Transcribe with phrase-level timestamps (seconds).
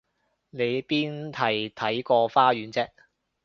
[0.49, 2.89] 你邊係睇個花園啫？